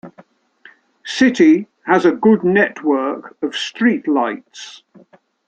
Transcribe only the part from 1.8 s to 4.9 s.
has a good network of street lights.